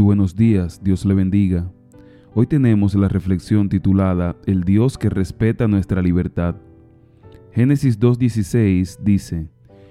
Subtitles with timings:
[0.00, 1.70] Buenos días, Dios le bendiga.
[2.34, 6.56] Hoy tenemos la reflexión titulada El Dios que respeta nuestra libertad.
[7.52, 9.48] Génesis 2.16 dice,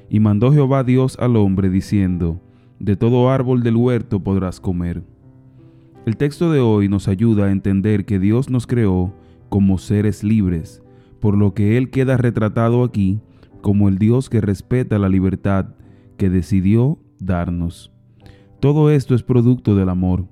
[0.10, 2.42] Y mandó Jehová Dios al hombre diciendo,
[2.80, 5.04] De todo árbol del huerto podrás comer.
[6.06, 9.14] El texto de hoy nos ayuda a entender que Dios nos creó
[9.50, 10.84] como seres libres,
[11.20, 13.22] por lo que Él queda retratado aquí
[13.62, 15.70] como el Dios que respeta la libertad
[16.18, 17.95] que decidió darnos.
[18.60, 20.26] Todo esto es producto del amor.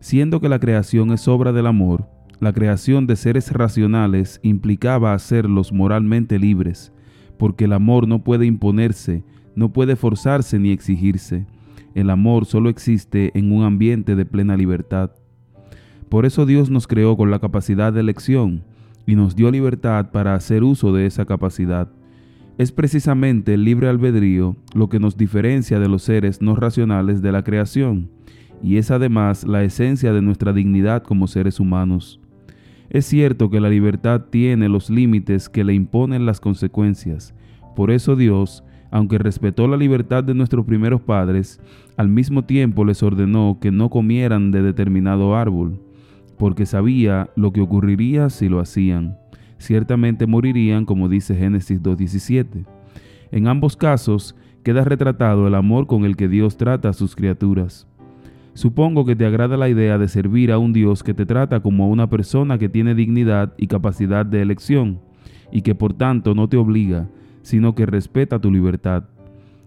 [0.00, 2.06] Siendo que la creación es obra del amor,
[2.40, 6.92] la creación de seres racionales implicaba hacerlos moralmente libres,
[7.38, 11.46] porque el amor no puede imponerse, no puede forzarse ni exigirse.
[11.94, 15.12] El amor solo existe en un ambiente de plena libertad.
[16.08, 18.62] Por eso Dios nos creó con la capacidad de elección
[19.06, 21.88] y nos dio libertad para hacer uso de esa capacidad.
[22.56, 27.32] Es precisamente el libre albedrío lo que nos diferencia de los seres no racionales de
[27.32, 28.10] la creación,
[28.62, 32.20] y es además la esencia de nuestra dignidad como seres humanos.
[32.90, 37.34] Es cierto que la libertad tiene los límites que le imponen las consecuencias,
[37.74, 41.60] por eso Dios, aunque respetó la libertad de nuestros primeros padres,
[41.96, 45.80] al mismo tiempo les ordenó que no comieran de determinado árbol,
[46.38, 49.18] porque sabía lo que ocurriría si lo hacían
[49.58, 52.64] ciertamente morirían, como dice Génesis 2.17.
[53.30, 57.86] En ambos casos queda retratado el amor con el que Dios trata a sus criaturas.
[58.54, 61.84] Supongo que te agrada la idea de servir a un Dios que te trata como
[61.84, 65.00] a una persona que tiene dignidad y capacidad de elección,
[65.50, 67.08] y que por tanto no te obliga,
[67.42, 69.04] sino que respeta tu libertad.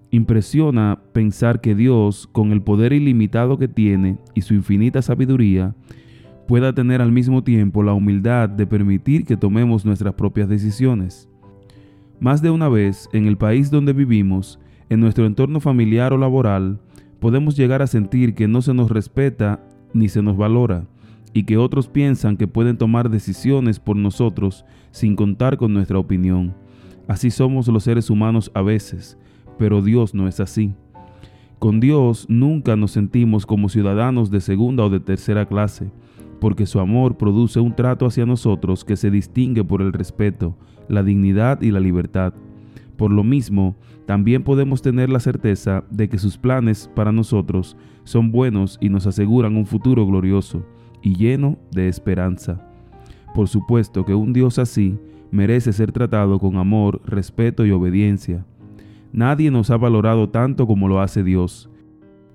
[0.09, 5.75] Impresiona pensar que Dios, con el poder ilimitado que tiene y su infinita sabiduría,
[6.47, 11.29] pueda tener al mismo tiempo la humildad de permitir que tomemos nuestras propias decisiones.
[12.19, 14.59] Más de una vez, en el país donde vivimos,
[14.89, 16.79] en nuestro entorno familiar o laboral,
[17.19, 19.61] podemos llegar a sentir que no se nos respeta
[19.93, 20.85] ni se nos valora,
[21.33, 26.55] y que otros piensan que pueden tomar decisiones por nosotros sin contar con nuestra opinión.
[27.07, 29.17] Así somos los seres humanos a veces,
[29.59, 30.73] pero Dios no es así.
[31.59, 35.91] Con Dios nunca nos sentimos como ciudadanos de segunda o de tercera clase,
[36.39, 40.55] porque su amor produce un trato hacia nosotros que se distingue por el respeto,
[40.87, 42.33] la dignidad y la libertad.
[42.95, 43.75] Por lo mismo,
[44.05, 49.05] también podemos tener la certeza de que sus planes para nosotros son buenos y nos
[49.05, 50.65] aseguran un futuro glorioso
[51.01, 52.61] y lleno de esperanza.
[53.35, 54.97] Por supuesto que un Dios así
[55.31, 58.45] merece ser tratado con amor, respeto y obediencia.
[59.11, 61.69] Nadie nos ha valorado tanto como lo hace Dios.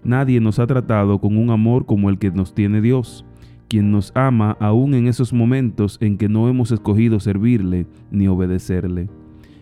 [0.04, 3.24] Nadie nos ha tratado con un amor como el que nos tiene Dios
[3.72, 9.08] quien nos ama aún en esos momentos en que no hemos escogido servirle ni obedecerle.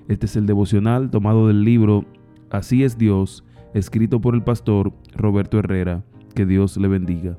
[0.08, 2.04] Este es el devocional tomado del libro
[2.50, 6.02] Así es Dios, escrito por el pastor Roberto Herrera.
[6.34, 7.38] Que Dios le bendiga.